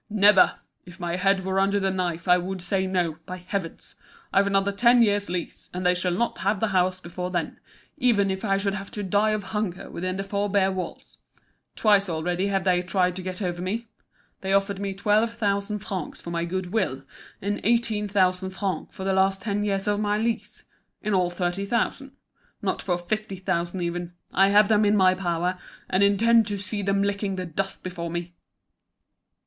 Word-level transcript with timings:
"Never! 0.09 0.55
If 0.83 0.99
my 0.99 1.15
head 1.15 1.45
were 1.45 1.59
under 1.59 1.79
the 1.79 1.91
knife 1.91 2.27
I 2.27 2.39
would 2.39 2.59
say 2.59 2.87
no, 2.87 3.17
by 3.27 3.37
heavens! 3.37 3.93
I've 4.33 4.47
another 4.47 4.71
ten 4.71 5.03
years' 5.03 5.29
lease, 5.29 5.69
and 5.75 5.85
they 5.85 5.93
shall 5.93 6.11
not 6.11 6.39
have 6.39 6.59
the 6.59 6.69
house 6.69 6.99
before 6.99 7.29
then, 7.29 7.59
even 7.99 8.31
if 8.31 8.43
I 8.43 8.57
should 8.57 8.73
have 8.73 8.89
to 8.93 9.03
die 9.03 9.29
of 9.29 9.43
hunger 9.43 9.91
within 9.91 10.17
the 10.17 10.23
four 10.23 10.49
bare 10.49 10.71
walls. 10.71 11.19
Twice 11.75 12.09
already 12.09 12.47
have 12.47 12.63
they 12.63 12.81
tried 12.81 13.15
to 13.15 13.21
get 13.21 13.43
over 13.43 13.61
me. 13.61 13.89
They 14.39 14.53
offered 14.53 14.79
me 14.79 14.95
twelve 14.95 15.33
thousand 15.33 15.77
francs 15.85 16.19
for 16.19 16.31
my 16.31 16.45
good 16.45 16.71
will, 16.73 17.03
and 17.39 17.61
eighteen 17.63 18.07
thousand 18.07 18.49
francs 18.49 18.95
for 18.95 19.03
the 19.03 19.13
last 19.13 19.43
ten 19.43 19.63
years 19.63 19.87
of 19.87 19.99
my 19.99 20.17
lease; 20.17 20.63
in 21.03 21.13
all 21.13 21.29
thirty 21.29 21.63
thousand. 21.63 22.11
Not 22.63 22.81
for 22.81 22.97
fifty 22.97 23.35
thousand 23.35 23.81
even! 23.81 24.13
I 24.33 24.47
have 24.49 24.67
them 24.67 24.83
in 24.83 24.97
my 24.97 25.13
power, 25.13 25.59
and 25.87 26.01
intend 26.01 26.47
to 26.47 26.57
see 26.57 26.81
them 26.81 27.03
licking 27.03 27.35
the 27.35 27.45
dust 27.45 27.83
before 27.83 28.09
me!" 28.09 28.33